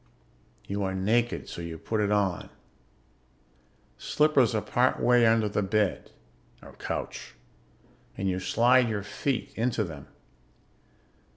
[0.65, 2.49] You are naked, so you put it on.
[3.99, 6.09] Slippers are part way under the bed
[6.63, 7.35] (or couch)
[8.17, 10.07] and you slide your feet into them.